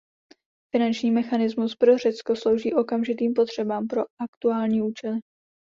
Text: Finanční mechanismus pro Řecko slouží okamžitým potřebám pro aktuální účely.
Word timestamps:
Finanční 0.75 1.11
mechanismus 1.11 1.75
pro 1.75 1.97
Řecko 1.97 2.35
slouží 2.35 2.73
okamžitým 2.73 3.33
potřebám 3.33 3.87
pro 3.87 4.01
aktuální 4.21 4.81
účely. 4.81 5.19